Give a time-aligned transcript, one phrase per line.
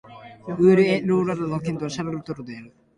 [0.59, 2.73] ウール＝エ＝ロワール県の県都はシャルトルである